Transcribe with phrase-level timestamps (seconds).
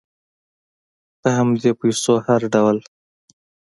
[1.21, 2.77] په همدې پیسو هر ډول